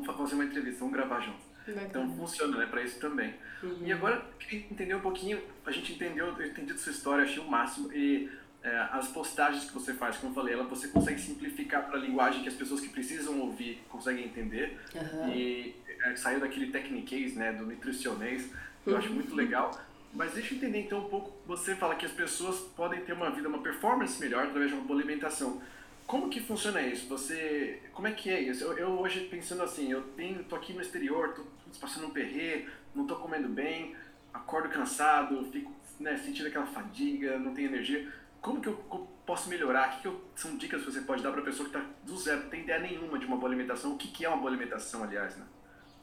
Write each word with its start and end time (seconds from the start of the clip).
vamos 0.00 0.20
fazer 0.20 0.34
uma 0.34 0.44
entrevista, 0.44 0.80
vamos 0.80 0.94
gravar 0.94 1.20
junto. 1.20 1.54
Então 1.66 2.10
funciona, 2.16 2.58
né, 2.58 2.66
para 2.66 2.82
isso 2.82 3.00
também. 3.00 3.34
Uhum. 3.62 3.78
E 3.84 3.92
agora, 3.92 4.24
queria 4.38 4.66
entender 4.70 4.94
um 4.94 5.00
pouquinho, 5.00 5.40
a 5.64 5.70
gente 5.70 5.92
entendeu, 5.92 6.26
eu 6.26 6.46
entendi 6.46 6.76
sua 6.78 6.92
história, 6.92 7.24
achei 7.24 7.42
o 7.42 7.48
máximo, 7.48 7.90
e 7.92 8.30
é, 8.62 8.88
as 8.92 9.08
postagens 9.08 9.64
que 9.64 9.72
você 9.72 9.94
faz, 9.94 10.16
como 10.16 10.30
eu 10.30 10.34
falei, 10.34 10.54
ela, 10.54 10.64
você 10.64 10.88
consegue 10.88 11.20
simplificar 11.20 11.86
para 11.86 11.98
a 11.98 12.00
linguagem 12.00 12.42
que 12.42 12.48
as 12.48 12.54
pessoas 12.54 12.80
que 12.80 12.88
precisam 12.88 13.40
ouvir 13.40 13.82
conseguem 13.88 14.24
entender. 14.24 14.78
Uhum. 14.94 15.32
E 15.34 15.74
é, 16.04 16.16
saiu 16.16 16.40
daquele 16.40 16.70
techniquez, 16.70 17.34
né, 17.34 17.52
do 17.52 17.64
nutricionês, 17.66 18.50
que 18.82 18.90
eu 18.90 18.96
acho 18.96 19.10
muito 19.10 19.30
uhum. 19.30 19.36
legal. 19.36 19.70
Mas 20.12 20.32
deixa 20.32 20.54
eu 20.54 20.58
entender 20.58 20.80
então 20.80 21.00
um 21.00 21.08
pouco, 21.08 21.32
você 21.46 21.74
fala 21.74 21.94
que 21.96 22.06
as 22.06 22.12
pessoas 22.12 22.60
podem 22.76 23.00
ter 23.00 23.12
uma 23.12 23.30
vida, 23.30 23.48
uma 23.48 23.62
performance 23.62 24.20
melhor 24.20 24.44
através 24.44 24.70
de 24.70 24.76
uma 24.76 24.84
boa 24.84 24.98
alimentação. 24.98 25.60
Como 26.06 26.28
que 26.28 26.40
funciona 26.40 26.82
isso? 26.82 27.08
Você, 27.08 27.80
como 27.92 28.06
é 28.06 28.12
que 28.12 28.30
é 28.30 28.40
isso? 28.40 28.64
Eu, 28.64 28.78
eu 28.78 28.88
hoje 29.00 29.20
pensando 29.30 29.62
assim, 29.62 29.90
eu 29.90 30.02
tenho, 30.16 30.44
tô 30.44 30.56
aqui 30.56 30.72
no 30.72 30.82
exterior, 30.82 31.32
tô 31.34 31.44
passando 31.80 32.06
um 32.06 32.10
perrê, 32.10 32.66
não 32.94 33.06
tô 33.06 33.16
comendo 33.16 33.48
bem, 33.48 33.96
acordo 34.32 34.68
cansado, 34.68 35.48
fico 35.50 35.72
né, 35.98 36.16
sentindo 36.16 36.48
aquela 36.48 36.66
fadiga, 36.66 37.38
não 37.38 37.54
tenho 37.54 37.68
energia. 37.68 38.12
Como 38.40 38.60
que 38.60 38.68
eu 38.68 38.76
posso 39.24 39.48
melhorar? 39.48 39.88
O 39.88 39.92
que, 39.92 40.02
que 40.02 40.08
eu, 40.08 40.20
são 40.36 40.56
dicas 40.56 40.84
que 40.84 40.92
você 40.92 41.00
pode 41.00 41.22
dar 41.22 41.32
para 41.32 41.42
pessoa 41.42 41.68
que 41.68 41.76
está 41.76 41.90
do 42.04 42.16
zero, 42.18 42.42
não 42.42 42.50
tem 42.50 42.60
ideia 42.60 42.80
nenhuma 42.80 43.18
de 43.18 43.24
uma 43.24 43.36
boa 43.36 43.48
alimentação? 43.48 43.92
O 43.92 43.96
que, 43.96 44.08
que 44.08 44.24
é 44.24 44.28
uma 44.28 44.36
boa 44.36 44.50
alimentação, 44.50 45.02
aliás, 45.02 45.36
né? 45.36 45.44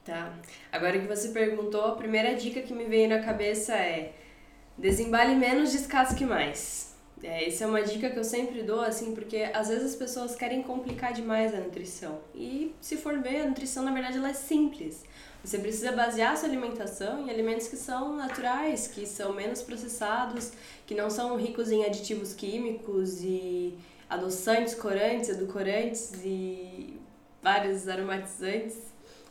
Tá. 0.03 0.33
Agora 0.71 0.99
que 0.99 1.07
você 1.07 1.29
perguntou, 1.29 1.85
a 1.85 1.95
primeira 1.95 2.33
dica 2.33 2.61
que 2.63 2.73
me 2.73 2.85
veio 2.85 3.07
na 3.07 3.21
cabeça 3.21 3.75
é 3.75 4.15
desembale 4.75 5.35
menos, 5.35 5.71
descasque 5.71 6.25
mais. 6.25 6.90
É, 7.23 7.47
essa 7.47 7.65
é 7.65 7.67
uma 7.67 7.83
dica 7.83 8.09
que 8.09 8.17
eu 8.17 8.23
sempre 8.23 8.63
dou, 8.63 8.81
assim, 8.81 9.13
porque 9.13 9.49
às 9.53 9.67
vezes 9.67 9.91
as 9.91 9.95
pessoas 9.95 10.35
querem 10.35 10.63
complicar 10.63 11.13
demais 11.13 11.53
a 11.53 11.59
nutrição. 11.59 12.19
E 12.33 12.73
se 12.81 12.97
for 12.97 13.19
ver, 13.19 13.41
a 13.41 13.47
nutrição 13.47 13.83
na 13.83 13.93
verdade 13.93 14.17
ela 14.17 14.29
é 14.29 14.33
simples. 14.33 15.03
Você 15.43 15.57
precisa 15.57 15.91
basear 15.91 16.37
sua 16.37 16.47
alimentação 16.47 17.25
em 17.25 17.29
alimentos 17.29 17.67
que 17.67 17.75
são 17.75 18.15
naturais, 18.15 18.87
que 18.87 19.05
são 19.07 19.33
menos 19.33 19.61
processados, 19.61 20.51
que 20.85 20.93
não 20.93 21.09
são 21.09 21.35
ricos 21.35 21.71
em 21.71 21.83
aditivos 21.83 22.33
químicos 22.33 23.23
e 23.23 23.75
adoçantes, 24.09 24.75
corantes, 24.75 25.29
edulcorantes 25.29 26.13
e 26.23 26.99
vários 27.41 27.87
aromatizantes, 27.87 28.77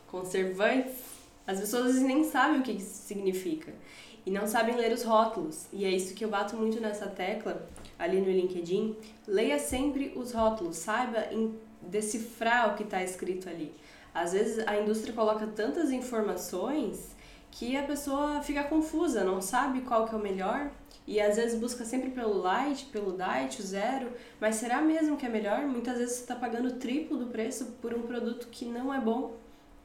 conservantes. 0.08 1.09
As 1.50 1.58
pessoas 1.58 1.96
nem 1.96 2.22
sabem 2.22 2.60
o 2.60 2.62
que 2.62 2.70
isso 2.70 3.02
significa 3.08 3.72
e 4.24 4.30
não 4.30 4.46
sabem 4.46 4.76
ler 4.76 4.92
os 4.92 5.02
rótulos. 5.02 5.66
E 5.72 5.84
é 5.84 5.90
isso 5.90 6.14
que 6.14 6.24
eu 6.24 6.28
bato 6.28 6.54
muito 6.54 6.80
nessa 6.80 7.06
tecla 7.06 7.68
ali 7.98 8.20
no 8.20 8.30
LinkedIn. 8.30 8.96
Leia 9.26 9.58
sempre 9.58 10.12
os 10.14 10.30
rótulos, 10.30 10.76
saiba 10.76 11.26
decifrar 11.82 12.72
o 12.72 12.76
que 12.76 12.84
está 12.84 13.02
escrito 13.02 13.48
ali. 13.48 13.74
Às 14.14 14.32
vezes 14.32 14.64
a 14.64 14.80
indústria 14.80 15.12
coloca 15.12 15.44
tantas 15.48 15.90
informações 15.90 17.16
que 17.50 17.76
a 17.76 17.82
pessoa 17.82 18.40
fica 18.42 18.62
confusa, 18.62 19.24
não 19.24 19.42
sabe 19.42 19.80
qual 19.80 20.06
que 20.06 20.14
é 20.14 20.18
o 20.18 20.22
melhor 20.22 20.70
e 21.04 21.20
às 21.20 21.34
vezes 21.34 21.58
busca 21.58 21.84
sempre 21.84 22.10
pelo 22.10 22.38
light, 22.38 22.86
pelo 22.92 23.16
diet, 23.16 23.60
o 23.60 23.64
zero, 23.64 24.12
mas 24.40 24.54
será 24.54 24.80
mesmo 24.80 25.16
que 25.16 25.26
é 25.26 25.28
melhor? 25.28 25.66
Muitas 25.66 25.98
vezes 25.98 26.14
você 26.14 26.22
está 26.22 26.36
pagando 26.36 26.68
o 26.68 26.74
triplo 26.74 27.18
do 27.18 27.26
preço 27.26 27.76
por 27.82 27.92
um 27.92 28.02
produto 28.02 28.46
que 28.52 28.64
não 28.64 28.94
é 28.94 29.00
bom, 29.00 29.36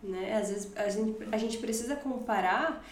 né? 0.04 0.38
Às 0.42 0.50
vezes 0.50 0.72
a 0.76 0.90
gente, 0.90 1.18
a 1.32 1.38
gente 1.38 1.58
precisa 1.58 1.96
comparar 1.96 2.84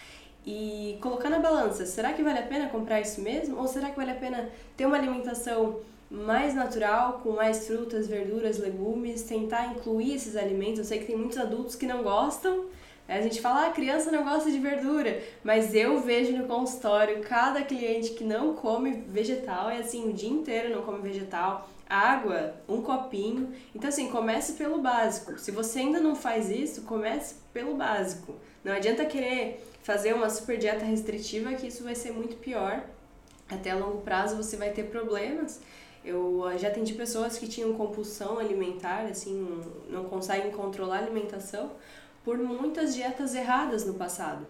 e 0.46 0.98
colocar 1.00 1.30
na 1.30 1.38
balança, 1.38 1.86
será 1.86 2.12
que 2.12 2.22
vale 2.22 2.38
a 2.38 2.42
pena 2.42 2.68
comprar 2.68 3.00
isso 3.00 3.20
mesmo? 3.20 3.58
Ou 3.58 3.66
será 3.66 3.90
que 3.90 3.96
vale 3.96 4.10
a 4.10 4.16
pena 4.16 4.50
ter 4.76 4.84
uma 4.84 4.96
alimentação 4.96 5.80
mais 6.10 6.54
natural, 6.54 7.20
com 7.22 7.32
mais 7.32 7.66
frutas, 7.66 8.06
verduras, 8.06 8.58
legumes, 8.58 9.22
tentar 9.22 9.68
incluir 9.68 10.14
esses 10.14 10.36
alimentos? 10.36 10.80
Eu 10.80 10.84
sei 10.84 10.98
que 10.98 11.06
tem 11.06 11.16
muitos 11.16 11.38
adultos 11.38 11.74
que 11.74 11.86
não 11.86 12.02
gostam, 12.02 12.66
a 13.06 13.20
gente 13.20 13.40
fala, 13.40 13.64
ah, 13.64 13.66
a 13.66 13.70
criança 13.70 14.10
não 14.10 14.24
gosta 14.24 14.50
de 14.50 14.58
verdura, 14.58 15.22
mas 15.42 15.74
eu 15.74 16.00
vejo 16.00 16.32
no 16.32 16.46
consultório 16.46 17.20
cada 17.20 17.62
cliente 17.62 18.10
que 18.12 18.24
não 18.24 18.54
come 18.54 19.04
vegetal, 19.08 19.68
é 19.68 19.78
assim, 19.78 20.08
o 20.08 20.12
dia 20.12 20.30
inteiro 20.30 20.74
não 20.74 20.82
come 20.82 21.00
vegetal, 21.02 21.68
água, 21.88 22.54
um 22.68 22.82
copinho. 22.82 23.52
Então, 23.74 23.88
assim, 23.88 24.08
comece 24.08 24.54
pelo 24.54 24.80
básico. 24.80 25.38
Se 25.38 25.50
você 25.50 25.80
ainda 25.80 26.00
não 26.00 26.14
faz 26.14 26.50
isso, 26.50 26.82
comece 26.82 27.36
pelo 27.52 27.74
básico. 27.74 28.34
Não 28.62 28.72
adianta 28.72 29.04
querer 29.04 29.64
fazer 29.82 30.14
uma 30.14 30.30
super 30.30 30.56
dieta 30.56 30.84
restritiva 30.84 31.52
que 31.54 31.66
isso 31.66 31.84
vai 31.84 31.94
ser 31.94 32.12
muito 32.12 32.36
pior. 32.36 32.82
Até 33.48 33.70
a 33.70 33.76
longo 33.76 34.00
prazo 34.00 34.36
você 34.36 34.56
vai 34.56 34.70
ter 34.70 34.84
problemas. 34.84 35.60
Eu 36.04 36.50
já 36.58 36.68
atendi 36.68 36.92
pessoas 36.94 37.38
que 37.38 37.48
tinham 37.48 37.72
compulsão 37.74 38.38
alimentar, 38.38 39.06
assim, 39.06 39.62
não 39.88 40.04
conseguem 40.04 40.50
controlar 40.50 40.96
a 40.96 41.00
alimentação 41.00 41.72
por 42.22 42.38
muitas 42.38 42.94
dietas 42.94 43.34
erradas 43.34 43.86
no 43.86 43.94
passado. 43.94 44.46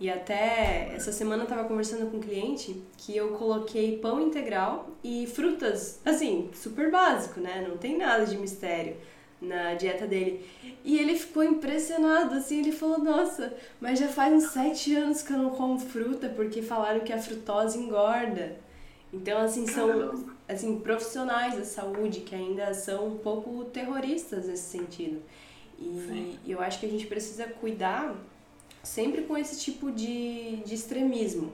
E 0.00 0.08
até 0.08 0.92
essa 0.94 1.10
semana 1.10 1.42
eu 1.42 1.48
estava 1.48 1.66
conversando 1.66 2.08
com 2.10 2.18
um 2.18 2.20
cliente 2.20 2.80
que 2.96 3.16
eu 3.16 3.30
coloquei 3.32 3.98
pão 3.98 4.20
integral 4.20 4.90
e 5.02 5.26
frutas, 5.26 6.00
assim, 6.04 6.50
super 6.54 6.90
básico, 6.90 7.40
né? 7.40 7.66
Não 7.68 7.76
tem 7.76 7.98
nada 7.98 8.24
de 8.24 8.36
mistério 8.36 8.96
na 9.40 9.74
dieta 9.74 10.06
dele. 10.06 10.46
E 10.84 10.98
ele 10.98 11.16
ficou 11.16 11.42
impressionado, 11.42 12.34
assim, 12.34 12.60
ele 12.60 12.72
falou, 12.72 12.98
nossa, 12.98 13.52
mas 13.80 13.98
já 13.98 14.08
faz 14.08 14.32
uns 14.32 14.50
sete 14.52 14.94
anos 14.94 15.22
que 15.22 15.32
eu 15.32 15.38
não 15.38 15.50
como 15.50 15.78
fruta, 15.78 16.28
porque 16.28 16.62
falaram 16.62 17.00
que 17.00 17.12
a 17.12 17.18
frutose 17.18 17.78
engorda. 17.78 18.56
Então, 19.12 19.40
assim, 19.40 19.66
são 19.66 20.26
assim, 20.46 20.78
profissionais 20.80 21.56
da 21.56 21.64
saúde 21.64 22.20
que 22.20 22.34
ainda 22.34 22.72
são 22.72 23.08
um 23.08 23.18
pouco 23.18 23.64
terroristas 23.66 24.46
nesse 24.46 24.78
sentido. 24.78 25.22
E 25.78 25.84
Sim. 25.84 26.38
eu 26.46 26.60
acho 26.60 26.78
que 26.80 26.86
a 26.86 26.88
gente 26.88 27.06
precisa 27.06 27.44
cuidar 27.44 28.14
sempre 28.82 29.22
com 29.22 29.36
esse 29.36 29.58
tipo 29.60 29.90
de, 29.90 30.56
de 30.64 30.74
extremismo. 30.74 31.52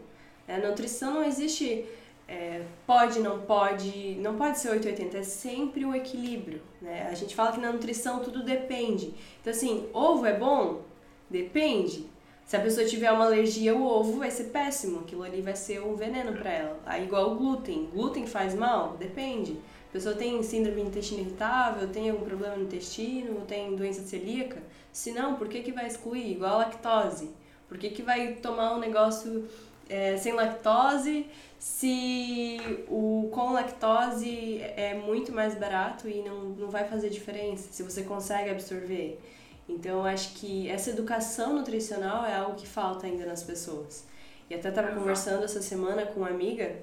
A 0.48 0.58
nutrição 0.58 1.14
não 1.14 1.24
existe 1.24 1.86
é, 2.26 2.62
pode, 2.86 3.20
não 3.20 3.40
pode, 3.40 4.16
não 4.16 4.36
pode 4.36 4.58
ser 4.58 4.70
880, 4.70 5.18
é 5.18 5.22
sempre 5.22 5.84
o 5.84 5.94
equilíbrio, 5.94 6.62
né? 6.80 7.08
A 7.10 7.14
gente 7.14 7.34
fala 7.34 7.52
que 7.52 7.60
na 7.60 7.72
nutrição 7.72 8.20
tudo 8.20 8.42
depende. 8.42 9.14
Então 9.40 9.52
assim, 9.52 9.88
ovo 9.92 10.24
é 10.24 10.36
bom? 10.36 10.82
Depende. 11.28 12.06
Se 12.46 12.56
a 12.56 12.60
pessoa 12.60 12.86
tiver 12.86 13.10
uma 13.10 13.24
alergia 13.24 13.72
ao 13.72 13.82
ovo, 13.82 14.18
vai 14.18 14.30
ser 14.30 14.44
péssimo, 14.44 15.00
aquilo 15.00 15.22
ali 15.22 15.40
vai 15.40 15.56
ser 15.56 15.82
um 15.82 15.94
veneno 15.94 16.32
para 16.32 16.50
ela. 16.50 16.80
Aí 16.84 17.04
igual 17.04 17.32
o 17.32 17.36
glúten, 17.36 17.88
glúten 17.92 18.26
faz 18.26 18.54
mal? 18.54 18.96
Depende. 18.98 19.58
Pessoa 19.94 20.16
tem 20.16 20.42
síndrome 20.42 20.82
de 20.82 20.88
intestino 20.88 21.20
irritável, 21.20 21.88
tem 21.88 22.10
algum 22.10 22.24
problema 22.24 22.56
no 22.56 22.64
intestino, 22.64 23.42
tem 23.42 23.76
doença 23.76 24.02
celíaca? 24.02 24.60
Se 24.92 25.12
não, 25.12 25.36
por 25.36 25.46
que 25.46 25.62
que 25.62 25.70
vai 25.70 25.86
excluir? 25.86 26.32
Igual 26.32 26.54
a 26.54 26.56
lactose. 26.56 27.30
Por 27.68 27.78
que 27.78 27.90
que 27.90 28.02
vai 28.02 28.34
tomar 28.34 28.74
um 28.74 28.80
negócio 28.80 29.48
é, 29.88 30.16
sem 30.16 30.32
lactose 30.32 31.26
se 31.60 32.58
o 32.88 33.28
com 33.32 33.52
lactose 33.52 34.60
é 34.62 34.94
muito 34.94 35.30
mais 35.30 35.54
barato 35.54 36.08
e 36.08 36.22
não, 36.22 36.46
não 36.46 36.68
vai 36.68 36.88
fazer 36.88 37.08
diferença, 37.08 37.68
se 37.70 37.84
você 37.84 38.02
consegue 38.02 38.50
absorver. 38.50 39.20
Então, 39.68 39.98
eu 40.00 40.04
acho 40.06 40.34
que 40.34 40.68
essa 40.68 40.90
educação 40.90 41.54
nutricional 41.54 42.26
é 42.26 42.34
algo 42.34 42.56
que 42.56 42.66
falta 42.66 43.06
ainda 43.06 43.24
nas 43.26 43.44
pessoas. 43.44 44.04
E 44.50 44.56
até 44.56 44.70
estava 44.70 44.88
conversando 44.90 45.44
essa 45.44 45.62
semana 45.62 46.04
com 46.04 46.18
uma 46.18 46.30
amiga 46.30 46.74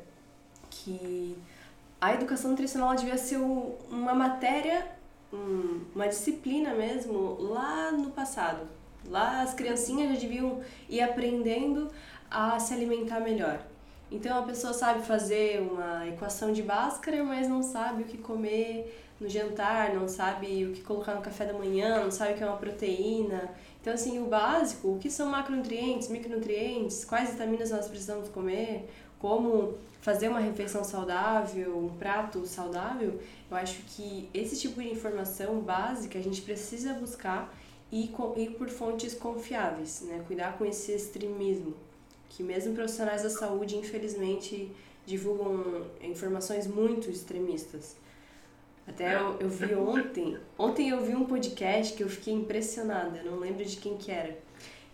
que 0.69 1.37
a 2.01 2.15
educação 2.15 2.49
nutricional 2.49 2.95
devia 2.95 3.17
ser 3.17 3.37
uma 3.37 4.15
matéria, 4.15 4.87
uma 5.93 6.07
disciplina 6.07 6.73
mesmo, 6.73 7.37
lá 7.39 7.91
no 7.91 8.09
passado. 8.09 8.67
Lá 9.07 9.43
as 9.43 9.53
criancinhas 9.53 10.15
já 10.15 10.19
deviam 10.19 10.61
ir 10.89 10.99
aprendendo 10.99 11.91
a 12.29 12.59
se 12.59 12.73
alimentar 12.73 13.19
melhor. 13.19 13.61
Então 14.11 14.37
a 14.37 14.41
pessoa 14.41 14.73
sabe 14.73 15.05
fazer 15.05 15.61
uma 15.61 16.07
equação 16.07 16.51
de 16.51 16.63
Bhaskara, 16.63 17.23
mas 17.23 17.47
não 17.47 17.61
sabe 17.61 18.01
o 18.03 18.05
que 18.05 18.17
comer 18.17 18.97
no 19.19 19.29
jantar, 19.29 19.93
não 19.93 20.07
sabe 20.07 20.65
o 20.65 20.73
que 20.73 20.81
colocar 20.81 21.13
no 21.13 21.21
café 21.21 21.45
da 21.45 21.53
manhã, 21.53 22.03
não 22.03 22.09
sabe 22.09 22.33
o 22.33 22.35
que 22.35 22.43
é 22.43 22.47
uma 22.47 22.57
proteína. 22.57 23.49
Então 23.79 23.93
assim, 23.93 24.19
o 24.19 24.25
básico, 24.25 24.89
o 24.89 24.97
que 24.97 25.09
são 25.09 25.29
macronutrientes, 25.29 26.09
micronutrientes, 26.09 27.05
quais 27.05 27.29
vitaminas 27.29 27.69
nós 27.69 27.87
precisamos 27.87 28.27
comer, 28.29 28.89
como 29.21 29.75
fazer 30.01 30.29
uma 30.29 30.39
refeição 30.39 30.83
saudável, 30.83 31.77
um 31.77 31.95
prato 31.95 32.43
saudável, 32.47 33.21
eu 33.49 33.55
acho 33.55 33.83
que 33.83 34.27
esse 34.33 34.59
tipo 34.59 34.81
de 34.81 34.89
informação 34.89 35.59
básica 35.59 36.17
a 36.17 36.21
gente 36.21 36.41
precisa 36.41 36.95
buscar 36.95 37.53
e 37.91 38.11
ir 38.37 38.49
por 38.57 38.67
fontes 38.67 39.13
confiáveis, 39.13 40.01
né? 40.01 40.23
Cuidar 40.25 40.57
com 40.57 40.65
esse 40.65 40.91
extremismo 40.91 41.75
que 42.29 42.41
mesmo 42.41 42.73
profissionais 42.73 43.21
da 43.21 43.29
saúde, 43.29 43.77
infelizmente, 43.77 44.71
divulgam 45.05 45.85
informações 46.01 46.65
muito 46.65 47.09
extremistas. 47.11 47.95
Até 48.87 49.15
eu, 49.15 49.37
eu 49.39 49.49
vi 49.49 49.75
ontem, 49.75 50.37
ontem 50.57 50.89
eu 50.89 51.05
vi 51.05 51.13
um 51.13 51.25
podcast 51.25 51.93
que 51.93 52.01
eu 52.01 52.09
fiquei 52.09 52.33
impressionada, 52.33 53.21
não 53.23 53.37
lembro 53.37 53.63
de 53.63 53.77
quem 53.77 53.97
que 53.97 54.09
era, 54.09 54.35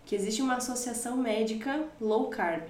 que 0.04 0.14
existe 0.14 0.42
uma 0.42 0.56
associação 0.56 1.16
médica 1.16 1.86
low 2.00 2.28
carb, 2.28 2.64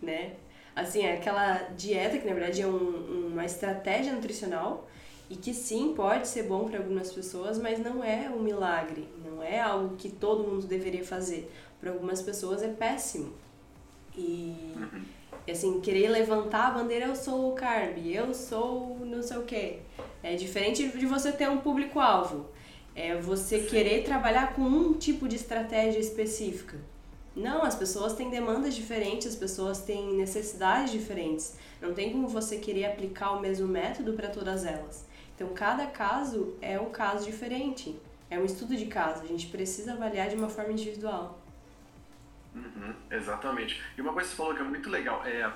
né? 0.00 0.36
Assim, 0.74 1.04
é 1.04 1.14
aquela 1.14 1.54
dieta 1.76 2.18
que 2.18 2.26
na 2.26 2.34
verdade 2.34 2.62
é 2.62 2.66
um, 2.66 3.28
uma 3.32 3.44
estratégia 3.44 4.12
nutricional 4.12 4.88
e 5.30 5.36
que 5.36 5.54
sim 5.54 5.94
pode 5.94 6.28
ser 6.28 6.44
bom 6.44 6.68
para 6.68 6.78
algumas 6.78 7.12
pessoas, 7.12 7.58
mas 7.58 7.78
não 7.78 8.02
é 8.02 8.28
um 8.28 8.40
milagre, 8.40 9.08
não 9.24 9.42
é 9.42 9.60
algo 9.60 9.96
que 9.96 10.08
todo 10.08 10.48
mundo 10.48 10.66
deveria 10.66 11.04
fazer. 11.04 11.50
Para 11.80 11.90
algumas 11.90 12.20
pessoas 12.20 12.62
é 12.62 12.68
péssimo. 12.68 13.32
E, 14.16 14.72
uhum. 14.76 15.02
assim, 15.48 15.80
querer 15.80 16.08
levantar 16.08 16.68
a 16.68 16.70
bandeira, 16.70 17.06
eu 17.06 17.16
sou 17.16 17.50
o 17.50 17.54
carb, 17.54 17.98
eu 18.06 18.34
sou 18.34 18.98
não 19.00 19.22
sei 19.22 19.36
o 19.38 19.42
quê. 19.42 19.78
É 20.22 20.34
diferente 20.34 20.88
de 20.88 21.06
você 21.06 21.30
ter 21.32 21.48
um 21.48 21.58
público-alvo. 21.58 22.46
É 22.94 23.16
você 23.16 23.60
querer 23.60 24.04
trabalhar 24.04 24.54
com 24.54 24.62
um 24.62 24.94
tipo 24.94 25.26
de 25.28 25.36
estratégia 25.36 25.98
específica. 25.98 26.78
Não, 27.36 27.64
as 27.64 27.74
pessoas 27.74 28.14
têm 28.14 28.30
demandas 28.30 28.74
diferentes, 28.74 29.26
as 29.26 29.34
pessoas 29.34 29.80
têm 29.80 30.14
necessidades 30.14 30.92
diferentes. 30.92 31.56
Não 31.82 31.92
tem 31.92 32.12
como 32.12 32.28
você 32.28 32.58
querer 32.58 32.86
aplicar 32.86 33.32
o 33.32 33.40
mesmo 33.40 33.66
método 33.66 34.12
para 34.12 34.28
todas 34.28 34.64
elas. 34.64 35.04
Então, 35.34 35.48
cada 35.52 35.86
caso 35.86 36.56
é 36.62 36.78
um 36.78 36.90
caso 36.90 37.24
diferente. 37.24 37.98
É 38.30 38.38
um 38.38 38.44
estudo 38.44 38.76
de 38.76 38.86
caso. 38.86 39.24
A 39.24 39.26
gente 39.26 39.48
precisa 39.48 39.94
avaliar 39.94 40.28
de 40.28 40.36
uma 40.36 40.48
forma 40.48 40.72
individual. 40.72 41.40
Uhum, 42.54 42.94
exatamente. 43.10 43.82
E 43.98 44.00
uma 44.00 44.12
coisa 44.12 44.28
que 44.28 44.36
você 44.36 44.40
falou 44.40 44.54
que 44.54 44.60
é 44.60 44.64
muito 44.64 44.88
legal 44.88 45.26
é 45.26 45.52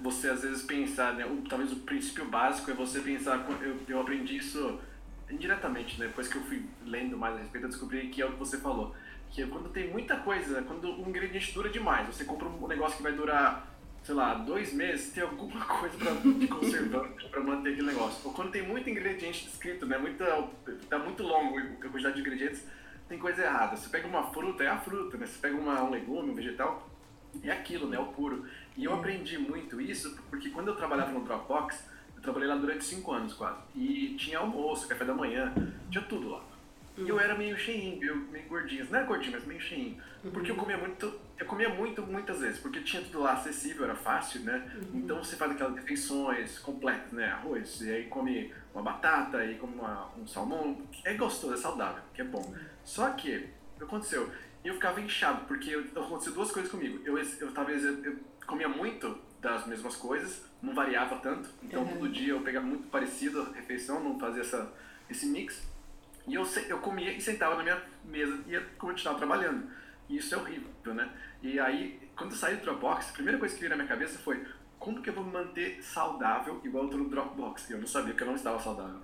você 0.00 0.30
às 0.30 0.42
vezes 0.42 0.62
pensar, 0.62 1.14
né, 1.14 1.24
talvez 1.48 1.72
o 1.72 1.76
princípio 1.80 2.24
básico 2.26 2.70
é 2.70 2.74
você 2.74 3.00
pensar, 3.00 3.44
eu, 3.60 3.76
eu 3.88 4.00
aprendi 4.00 4.36
isso 4.36 4.78
indiretamente, 5.28 5.98
né, 5.98 6.06
depois 6.06 6.28
que 6.28 6.36
eu 6.36 6.42
fui 6.42 6.64
lendo 6.86 7.16
mais 7.16 7.34
a 7.34 7.38
respeito, 7.38 7.64
eu 7.64 7.70
descobri 7.70 8.08
que 8.08 8.22
é 8.22 8.26
o 8.26 8.32
que 8.32 8.38
você 8.38 8.58
falou 8.58 8.94
que 9.34 9.42
é 9.42 9.46
quando 9.46 9.68
tem 9.70 9.90
muita 9.90 10.16
coisa, 10.18 10.62
quando 10.62 10.88
um 10.88 11.08
ingrediente 11.08 11.52
dura 11.52 11.68
demais, 11.68 12.06
você 12.06 12.24
compra 12.24 12.46
um 12.46 12.68
negócio 12.68 12.96
que 12.96 13.02
vai 13.02 13.12
durar, 13.12 13.66
sei 14.04 14.14
lá, 14.14 14.34
dois 14.34 14.72
meses, 14.72 15.12
tem 15.12 15.24
alguma 15.24 15.60
coisa 15.66 15.98
para 15.98 16.12
de 16.12 16.46
conservante 16.46 17.28
para 17.28 17.40
manter 17.40 17.72
aquele 17.72 17.88
negócio. 17.88 18.20
Ou 18.24 18.32
quando 18.32 18.52
tem 18.52 18.62
muito 18.62 18.88
ingrediente 18.88 19.48
escrito, 19.48 19.86
né, 19.86 19.98
muita, 19.98 20.24
tá 20.88 21.00
muito 21.00 21.24
longo 21.24 21.58
a 21.58 21.88
quantidade 21.88 22.14
de 22.14 22.20
ingredientes, 22.20 22.64
tem 23.08 23.18
coisa 23.18 23.42
errada. 23.42 23.76
Você 23.76 23.88
pega 23.88 24.06
uma 24.06 24.22
fruta, 24.30 24.62
é 24.62 24.68
a 24.68 24.78
fruta, 24.78 25.18
né? 25.18 25.26
Você 25.26 25.38
pega 25.40 25.56
uma, 25.56 25.82
um 25.82 25.90
legume, 25.90 26.30
um 26.30 26.34
vegetal, 26.34 26.88
é 27.42 27.50
aquilo, 27.50 27.88
né, 27.88 27.98
o 27.98 28.06
puro. 28.06 28.46
E 28.76 28.84
eu 28.84 28.94
aprendi 28.94 29.36
muito 29.36 29.80
isso 29.80 30.16
porque 30.30 30.50
quando 30.50 30.68
eu 30.68 30.76
trabalhava 30.76 31.10
no 31.10 31.24
Dropbox, 31.24 31.84
eu 32.14 32.22
trabalhei 32.22 32.48
lá 32.48 32.54
durante 32.54 32.84
cinco 32.84 33.10
anos 33.10 33.34
quase. 33.34 33.58
E 33.74 34.14
tinha 34.16 34.38
almoço, 34.38 34.86
café 34.86 35.04
da 35.04 35.12
manhã, 35.12 35.52
tinha 35.90 36.04
tudo 36.04 36.30
lá. 36.30 36.53
E 36.96 37.08
eu 37.08 37.18
era 37.18 37.34
meio 37.34 37.56
cheinho, 37.56 38.16
meio 38.30 38.46
gordinho. 38.46 38.86
Não 38.88 38.98
era 38.98 39.06
gordinho, 39.06 39.32
mas 39.32 39.44
meio 39.44 39.60
cheinho. 39.60 40.00
Porque 40.32 40.50
eu 40.50 40.56
comia 40.56 40.78
muito, 40.78 41.20
eu 41.38 41.46
comia 41.46 41.68
muito 41.68 42.02
muitas 42.02 42.40
vezes, 42.40 42.58
porque 42.58 42.80
tinha 42.80 43.02
tudo 43.02 43.20
lá 43.20 43.32
acessível, 43.32 43.84
era 43.84 43.94
fácil, 43.94 44.40
né? 44.42 44.70
Uhum. 44.76 45.00
Então 45.00 45.22
você 45.22 45.36
faz 45.36 45.50
aquelas 45.50 45.74
refeições 45.74 46.58
completas, 46.58 47.12
né? 47.12 47.26
Arroz, 47.26 47.80
e 47.82 47.90
aí 47.90 48.04
come 48.04 48.54
uma 48.72 48.82
batata, 48.82 49.44
e 49.44 49.56
come 49.56 49.74
uma, 49.74 50.10
um 50.16 50.26
salmão. 50.26 50.80
É 51.04 51.14
gostoso, 51.14 51.54
é 51.54 51.56
saudável, 51.56 52.02
que 52.14 52.22
é 52.22 52.24
bom. 52.24 52.54
Só 52.84 53.10
que, 53.10 53.36
o 53.74 53.78
que 53.78 53.84
aconteceu? 53.84 54.30
Eu 54.64 54.74
ficava 54.74 55.00
inchado, 55.00 55.44
porque 55.46 55.74
aconteceu 55.74 56.32
duas 56.32 56.50
coisas 56.50 56.70
comigo. 56.70 57.00
Eu, 57.04 57.18
eu 57.18 57.52
talvez 57.52 57.84
eu, 57.84 58.02
eu 58.04 58.18
comia 58.46 58.68
muito 58.68 59.18
das 59.42 59.66
mesmas 59.66 59.94
coisas, 59.96 60.42
não 60.62 60.74
variava 60.74 61.16
tanto. 61.16 61.50
Então 61.62 61.82
uhum. 61.82 61.88
todo 61.88 62.08
dia 62.08 62.30
eu 62.30 62.40
pegava 62.40 62.64
muito 62.64 62.88
parecido 62.88 63.42
a 63.42 63.52
refeição, 63.52 64.02
não 64.02 64.18
fazia 64.18 64.40
essa, 64.40 64.72
esse 65.10 65.26
mix. 65.26 65.73
E 66.26 66.34
eu, 66.34 66.42
eu 66.68 66.78
comia 66.78 67.12
e 67.12 67.20
sentava 67.20 67.56
na 67.56 67.62
minha 67.62 67.82
mesa 68.04 68.42
e 68.46 68.52
ia 68.52 68.60
continuar 68.78 69.14
trabalhando. 69.14 69.68
E 70.08 70.16
isso 70.16 70.34
é 70.34 70.38
horrível, 70.38 70.94
né? 70.94 71.10
E 71.42 71.58
aí, 71.58 72.10
quando 72.16 72.32
eu 72.32 72.36
saí 72.36 72.56
do 72.56 72.62
Dropbox, 72.62 73.10
a 73.10 73.12
primeira 73.12 73.38
coisa 73.38 73.54
que 73.54 73.60
veio 73.60 73.70
na 73.70 73.76
minha 73.76 73.88
cabeça 73.88 74.18
foi 74.18 74.44
como 74.78 75.00
que 75.00 75.08
eu 75.08 75.14
vou 75.14 75.24
me 75.24 75.32
manter 75.32 75.82
saudável 75.82 76.60
igual 76.62 76.84
eu 76.84 76.90
tô 76.90 76.96
no 76.98 77.08
Dropbox? 77.08 77.70
Eu 77.70 77.78
não 77.78 77.86
sabia 77.86 78.14
que 78.14 78.22
eu 78.22 78.26
não 78.26 78.34
estava 78.34 78.58
saudável. 78.60 79.00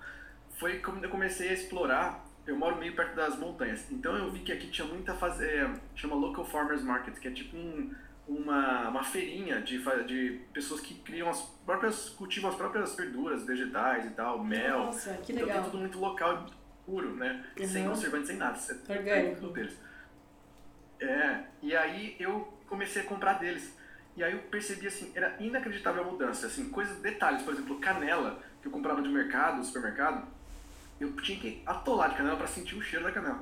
Foi 0.51 0.79
quando 0.79 1.03
eu 1.03 1.09
comecei 1.09 1.49
a 1.49 1.53
explorar, 1.53 2.23
eu 2.45 2.55
moro 2.55 2.77
meio 2.77 2.95
perto 2.95 3.15
das 3.15 3.37
montanhas, 3.37 3.89
então 3.91 4.15
eu 4.15 4.29
vi 4.31 4.39
que 4.39 4.51
aqui 4.51 4.67
tinha 4.67 4.87
muita 4.87 5.15
fazer, 5.15 5.65
é, 5.65 5.73
chama 5.95 6.15
Local 6.15 6.45
Farmers 6.45 6.83
Market, 6.83 7.17
que 7.17 7.27
é 7.27 7.31
tipo 7.31 7.57
um, 7.57 7.95
uma, 8.27 8.89
uma 8.89 9.03
feirinha 9.03 9.61
de, 9.61 9.79
de 10.05 10.41
pessoas 10.53 10.81
que 10.81 10.95
criam 10.95 11.29
as 11.29 11.41
próprias, 11.65 12.09
cultivam 12.09 12.51
as 12.51 12.55
próprias 12.55 12.95
verduras, 12.95 13.43
vegetais 13.43 14.05
e 14.05 14.11
tal, 14.11 14.43
mel. 14.43 14.85
Nossa, 14.85 15.13
que 15.15 15.33
legal. 15.33 15.49
Então 15.49 15.61
tem 15.61 15.71
tudo 15.71 15.81
muito 15.81 15.99
local 15.99 16.45
puro, 16.91 17.15
né? 17.15 17.45
Uhum. 17.57 17.67
Sem 17.67 17.87
conservante, 17.87 18.27
sem 18.27 18.35
nada. 18.35 18.57
Você 18.57 18.73
Orgânico. 18.91 19.47
Deles. 19.47 19.77
É, 20.99 21.43
e 21.63 21.75
aí 21.75 22.17
eu 22.19 22.53
comecei 22.67 23.01
a 23.01 23.05
comprar 23.05 23.35
deles. 23.35 23.73
E 24.17 24.23
aí 24.23 24.33
eu 24.33 24.39
percebi, 24.39 24.87
assim, 24.87 25.09
era 25.15 25.37
inacreditável 25.39 26.03
a 26.03 26.05
mudança, 26.05 26.47
assim, 26.47 26.69
coisas, 26.69 26.97
detalhes, 26.97 27.43
por 27.43 27.53
exemplo, 27.53 27.79
canela, 27.79 28.43
que 28.61 28.67
eu 28.67 28.71
comprava 28.71 29.01
de 29.01 29.07
mercado, 29.07 29.63
supermercado, 29.63 30.27
eu 30.99 31.13
tinha 31.13 31.39
que 31.39 31.63
atolar 31.65 32.09
de 32.09 32.17
canela 32.17 32.35
para 32.35 32.47
sentir 32.47 32.75
o 32.75 32.81
cheiro 32.81 33.05
da 33.05 33.11
canela. 33.11 33.41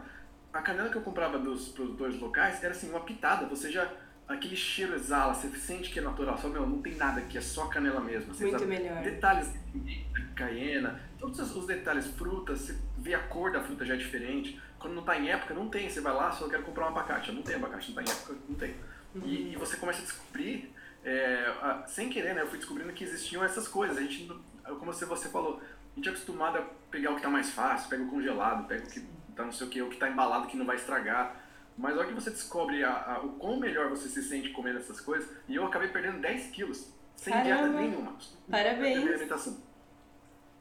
A 0.54 0.62
canela 0.62 0.90
que 0.90 0.96
eu 0.96 1.02
comprava 1.02 1.40
dos 1.40 1.70
produtores 1.70 2.20
locais 2.20 2.64
era, 2.64 2.72
assim, 2.72 2.90
uma 2.92 3.00
pitada, 3.00 3.48
você 3.48 3.72
já 3.72 3.92
aquele 4.28 4.56
cheiro 4.56 4.94
exala, 4.94 5.34
você 5.34 5.50
sente 5.58 5.90
que 5.90 5.98
é 5.98 6.04
natural, 6.04 6.38
só 6.38 6.48
meu, 6.48 6.66
não 6.68 6.84
tem 6.84 6.96
nada 6.96 7.20
aqui, 7.20 7.36
é 7.36 7.42
só 7.42 7.66
canela 7.66 8.00
mesmo. 8.00 8.32
Você 8.32 8.46
Muito 8.46 8.66
melhor. 8.68 9.02
Detalhes 9.02 9.52
de 9.74 10.06
caiena, 10.36 11.02
todos 11.18 11.40
os 11.56 11.66
detalhes, 11.66 12.06
frutas, 12.12 12.62
você 12.62 12.78
vê 13.00 13.14
a 13.14 13.20
cor 13.20 13.52
da 13.52 13.62
fruta 13.62 13.86
já 13.86 13.94
é 13.94 13.98
diferente. 13.98 14.62
Quando 14.78 14.94
não 14.94 15.02
está 15.02 15.18
em 15.18 15.30
época, 15.30 15.54
não 15.54 15.70
tem. 15.70 15.90
Você 15.90 16.02
vai 16.02 16.14
lá, 16.14 16.32
só 16.32 16.48
quero 16.48 16.64
comprar 16.64 16.86
um 16.86 16.90
abacate. 16.90 17.32
Não 17.32 17.42
tem 17.42 17.56
abacate, 17.56 17.92
não 17.92 18.02
está 18.02 18.14
em 18.14 18.16
época, 18.16 18.36
não 18.48 18.56
tem. 18.56 18.76
Uhum. 19.16 19.22
E, 19.26 19.54
e, 19.54 19.56
você 19.56 19.78
começa 19.78 20.00
a 20.00 20.04
descobrir, 20.04 20.74
é, 21.04 21.54
a, 21.62 21.84
sem 21.88 22.10
querer, 22.10 22.36
né? 22.36 22.42
Eu 22.42 22.48
fui 22.48 22.58
descobrindo 22.58 22.94
que 22.94 23.04
existiam 23.04 23.44
essas 23.44 23.68
coisas. 23.68 23.98
A 23.98 24.02
gente, 24.02 24.28
como 24.64 24.94
você, 24.94 25.30
falou, 25.30 25.62
a 25.62 25.96
gente 25.96 26.08
é 26.08 26.12
acostumado 26.12 26.58
a 26.58 26.62
pegar 26.92 27.12
o 27.12 27.14
que 27.14 27.20
está 27.20 27.30
mais 27.30 27.50
fácil, 27.50 27.90
pega 27.90 28.04
o 28.04 28.10
congelado, 28.10 28.68
pega 28.68 28.84
o 28.84 28.90
que 28.90 29.00
está 29.30 29.44
não 29.44 29.52
sei 29.52 29.68
o 29.68 29.70
que, 29.70 29.82
o 29.82 29.88
que 29.88 29.96
está 29.96 30.10
embalado 30.10 30.48
que 30.48 30.58
não 30.58 30.66
vai 30.66 30.76
estragar. 30.76 31.36
Mas 31.78 31.98
olha 31.98 32.08
que 32.08 32.14
você 32.14 32.30
descobre 32.30 32.84
a, 32.84 32.92
a, 32.92 33.20
o 33.22 33.34
quão 33.34 33.58
melhor 33.58 33.90
você 33.90 34.10
se 34.10 34.22
sente 34.22 34.50
comendo 34.50 34.80
essas 34.80 35.00
coisas, 35.00 35.30
e 35.48 35.56
eu 35.56 35.66
acabei 35.66 35.88
perdendo 35.88 36.20
10 36.20 36.48
quilos, 36.52 36.94
sem 37.16 37.32
Caramba. 37.32 37.70
dieta 37.70 37.70
nenhuma. 37.70 38.18
Parabéns. 38.52 38.98
Alimentação. 38.98 39.58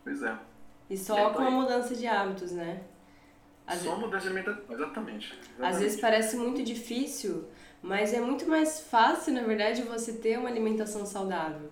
Pois 0.04 0.22
é. 0.22 0.38
E 0.88 0.96
só 0.96 1.30
com 1.30 1.42
a 1.42 1.50
mudança 1.50 1.94
de 1.94 2.06
hábitos, 2.06 2.52
né? 2.52 2.80
Às 3.66 3.80
só 3.80 3.96
mudança 3.96 4.22
de 4.22 4.28
alimentação, 4.28 4.62
exatamente, 4.74 5.26
exatamente. 5.26 5.74
Às 5.74 5.78
vezes 5.78 6.00
parece 6.00 6.36
muito 6.36 6.62
difícil, 6.62 7.44
mas 7.82 8.14
é 8.14 8.20
muito 8.20 8.48
mais 8.48 8.80
fácil, 8.80 9.34
na 9.34 9.42
verdade, 9.42 9.82
você 9.82 10.14
ter 10.14 10.38
uma 10.38 10.48
alimentação 10.48 11.04
saudável. 11.04 11.70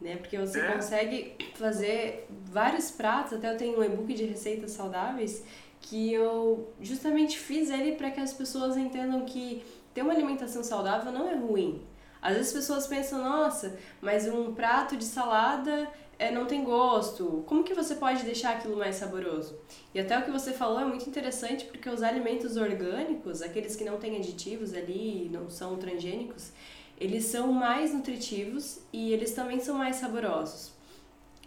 Né? 0.00 0.16
Porque 0.16 0.38
você 0.38 0.60
é. 0.60 0.72
consegue 0.72 1.36
fazer 1.54 2.26
vários 2.30 2.90
pratos, 2.90 3.34
até 3.34 3.52
eu 3.52 3.56
tenho 3.56 3.78
um 3.78 3.84
e-book 3.84 4.12
de 4.14 4.24
receitas 4.24 4.72
saudáveis 4.72 5.44
que 5.80 6.12
eu 6.12 6.72
justamente 6.80 7.38
fiz 7.38 7.70
ele 7.70 7.92
para 7.92 8.10
que 8.10 8.20
as 8.20 8.32
pessoas 8.32 8.76
entendam 8.76 9.24
que 9.24 9.62
ter 9.94 10.02
uma 10.02 10.12
alimentação 10.12 10.62
saudável 10.62 11.10
não 11.10 11.28
é 11.28 11.34
ruim. 11.34 11.82
Às 12.22 12.34
vezes 12.34 12.48
as 12.48 12.52
pessoas 12.52 12.86
pensam, 12.86 13.22
nossa, 13.22 13.78
mas 14.00 14.26
um 14.28 14.54
prato 14.54 14.96
de 14.96 15.04
salada 15.04 15.88
é, 16.18 16.30
não 16.30 16.44
tem 16.44 16.62
gosto. 16.62 17.42
Como 17.46 17.64
que 17.64 17.72
você 17.72 17.94
pode 17.94 18.24
deixar 18.24 18.56
aquilo 18.56 18.76
mais 18.76 18.96
saboroso? 18.96 19.58
E 19.94 19.98
até 19.98 20.18
o 20.18 20.22
que 20.22 20.30
você 20.30 20.52
falou 20.52 20.78
é 20.78 20.84
muito 20.84 21.08
interessante 21.08 21.64
porque 21.64 21.88
os 21.88 22.02
alimentos 22.02 22.58
orgânicos, 22.58 23.40
aqueles 23.40 23.74
que 23.74 23.84
não 23.84 23.96
têm 23.96 24.16
aditivos 24.16 24.74
ali, 24.74 25.30
não 25.32 25.48
são 25.48 25.76
transgênicos, 25.78 26.52
eles 26.98 27.24
são 27.24 27.50
mais 27.50 27.94
nutritivos 27.94 28.80
e 28.92 29.14
eles 29.14 29.32
também 29.32 29.58
são 29.60 29.78
mais 29.78 29.96
saborosos. 29.96 30.72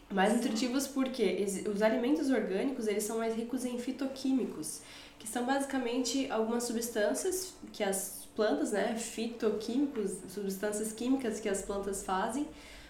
Mais 0.10 0.34
nutritivos 0.34 0.88
porque 0.88 1.46
os 1.72 1.82
alimentos 1.84 2.32
orgânicos 2.32 2.88
eles 2.88 3.04
são 3.04 3.20
mais 3.20 3.36
ricos 3.36 3.64
em 3.66 3.78
fitoquímicos, 3.78 4.82
que 5.20 5.28
são 5.28 5.46
basicamente 5.46 6.30
algumas 6.32 6.64
substâncias 6.64 7.54
que 7.72 7.84
as 7.84 8.23
plantas, 8.36 8.72
né, 8.72 8.96
fitoquímicos, 8.96 10.18
substâncias 10.30 10.92
químicas 10.92 11.40
que 11.40 11.48
as 11.48 11.62
plantas 11.62 12.04
fazem 12.04 12.48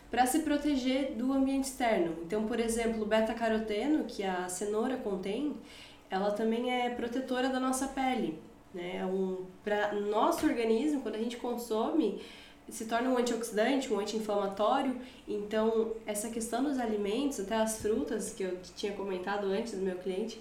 para 0.09 0.25
se 0.25 0.39
proteger 0.39 1.13
do 1.13 1.33
ambiente 1.33 1.65
externo. 1.65 2.15
Então, 2.25 2.45
por 2.45 2.59
exemplo, 2.59 3.01
o 3.01 3.05
beta-caroteno 3.05 4.03
que 4.05 4.23
a 4.23 4.47
cenoura 4.47 4.97
contém, 4.97 5.55
ela 6.09 6.31
também 6.31 6.71
é 6.71 6.89
protetora 6.91 7.49
da 7.49 7.59
nossa 7.59 7.87
pele, 7.87 8.39
né? 8.73 8.97
É 8.97 9.05
um 9.05 9.45
para 9.63 9.93
nosso 9.93 10.45
organismo, 10.45 11.01
quando 11.01 11.15
a 11.15 11.19
gente 11.19 11.37
consome, 11.37 12.21
se 12.69 12.85
torna 12.85 13.09
um 13.09 13.17
antioxidante, 13.17 13.91
um 13.91 13.99
anti-inflamatório. 13.99 14.95
Então, 15.27 15.93
essa 16.05 16.29
questão 16.29 16.63
dos 16.63 16.79
alimentos, 16.79 17.39
até 17.39 17.55
as 17.55 17.81
frutas 17.81 18.33
que 18.33 18.43
eu 18.43 18.57
tinha 18.75 18.93
comentado 18.93 19.47
antes 19.47 19.73
do 19.73 19.81
meu 19.81 19.97
cliente, 19.97 20.39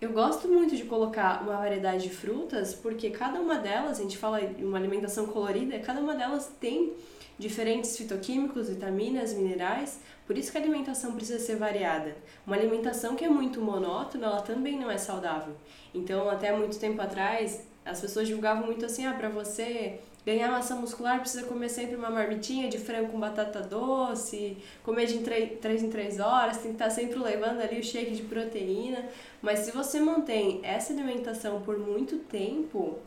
eu 0.00 0.12
gosto 0.12 0.46
muito 0.48 0.76
de 0.76 0.84
colocar 0.84 1.42
uma 1.42 1.56
variedade 1.56 2.04
de 2.04 2.10
frutas, 2.10 2.74
porque 2.74 3.10
cada 3.10 3.40
uma 3.40 3.56
delas, 3.56 3.98
a 3.98 4.02
gente 4.02 4.16
fala 4.16 4.40
em 4.40 4.64
uma 4.64 4.78
alimentação 4.78 5.26
colorida, 5.26 5.78
cada 5.80 6.00
uma 6.00 6.14
delas 6.14 6.50
tem 6.60 6.92
diferentes 7.38 7.96
fitoquímicos, 7.96 8.68
vitaminas, 8.68 9.32
minerais, 9.32 10.00
por 10.26 10.36
isso 10.36 10.52
que 10.52 10.58
a 10.58 10.60
alimentação 10.60 11.12
precisa 11.14 11.38
ser 11.38 11.56
variada. 11.56 12.16
Uma 12.46 12.56
alimentação 12.56 13.16
que 13.16 13.24
é 13.24 13.28
muito 13.28 13.60
monótona, 13.60 14.26
ela 14.26 14.42
também 14.42 14.78
não 14.78 14.90
é 14.90 14.98
saudável. 14.98 15.54
Então, 15.94 16.28
até 16.28 16.52
muito 16.56 16.78
tempo 16.78 17.00
atrás, 17.00 17.66
As 17.84 18.02
pessoas 18.02 18.26
divulgavam 18.26 18.66
muito 18.66 18.84
assim, 18.84 19.06
ah, 19.06 19.14
pra 19.14 19.30
você 19.30 20.00
ganhar 20.28 20.50
massa 20.50 20.74
muscular 20.74 21.20
precisa 21.20 21.46
comer 21.46 21.70
sempre 21.70 21.96
uma 21.96 22.10
marmitinha 22.10 22.68
de 22.68 22.78
frango 22.78 23.12
com 23.12 23.18
batata 23.18 23.60
doce, 23.62 24.58
comer 24.82 25.06
de 25.06 25.20
3 25.20 25.82
em 25.82 25.88
3 25.88 26.20
horas, 26.20 26.58
tem 26.58 26.66
que 26.66 26.74
estar 26.74 26.90
sempre 26.90 27.18
levando 27.18 27.62
ali 27.62 27.80
o 27.80 27.82
shake 27.82 28.10
de 28.14 28.24
proteína. 28.24 29.08
Mas 29.40 29.60
se 29.60 29.70
você 29.70 29.98
mantém 29.98 30.60
essa 30.62 30.92
alimentação 30.92 31.62
por 31.62 31.78
muito 31.78 32.18
tempo, 32.18 32.98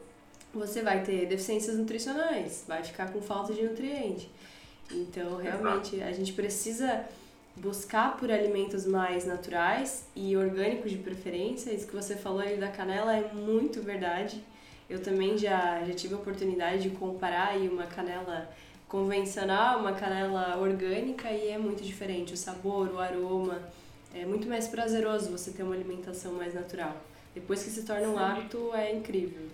você 0.51 0.81
vai 0.81 1.03
ter 1.03 1.27
deficiências 1.27 1.77
nutricionais, 1.77 2.65
vai 2.67 2.83
ficar 2.83 3.11
com 3.11 3.21
falta 3.21 3.53
de 3.53 3.61
nutriente. 3.61 4.27
Então, 4.91 5.37
realmente, 5.37 6.01
a 6.01 6.11
gente 6.11 6.33
precisa 6.33 7.05
buscar 7.55 8.17
por 8.17 8.31
alimentos 8.31 8.87
mais 8.87 9.25
naturais 9.25 10.05
e 10.15 10.35
orgânicos 10.35 10.89
de 10.89 10.97
preferência. 10.97 11.71
Isso 11.71 11.85
que 11.85 11.95
você 11.95 12.15
falou 12.15 12.39
ali 12.39 12.57
da 12.57 12.69
canela 12.69 13.15
é 13.15 13.31
muito 13.31 13.79
verdade. 13.81 14.43
Eu 14.91 15.01
também 15.01 15.37
já, 15.37 15.85
já 15.85 15.93
tive 15.93 16.15
a 16.15 16.17
oportunidade 16.17 16.83
de 16.83 16.89
comparar 16.89 17.47
aí 17.51 17.69
uma 17.69 17.87
canela 17.87 18.49
convencional, 18.89 19.79
uma 19.79 19.93
canela 19.93 20.57
orgânica 20.57 21.31
e 21.31 21.47
é 21.47 21.57
muito 21.57 21.81
diferente. 21.81 22.33
O 22.33 22.37
sabor, 22.37 22.89
o 22.89 22.99
aroma, 22.99 23.61
é 24.13 24.25
muito 24.25 24.49
mais 24.49 24.67
prazeroso 24.67 25.31
você 25.31 25.51
ter 25.51 25.63
uma 25.63 25.73
alimentação 25.73 26.33
mais 26.33 26.53
natural. 26.53 26.97
Depois 27.33 27.63
que 27.63 27.69
se 27.69 27.83
torna 27.83 28.09
um 28.09 28.19
hábito, 28.19 28.71
é 28.73 28.93
incrível. 28.93 29.47